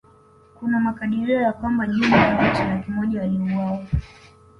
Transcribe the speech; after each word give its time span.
Kuna 0.59 0.79
makadirio 0.79 1.41
ya 1.41 1.53
kwamba 1.53 1.87
jumla 1.87 2.17
ya 2.17 2.35
watu 2.37 2.61
laki 2.63 2.91
moja 2.91 3.21
waliuawa 3.21 3.79